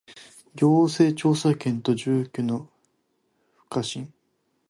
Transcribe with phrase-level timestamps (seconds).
[0.55, 2.67] 行政調査権と住居の
[3.53, 4.11] 不可侵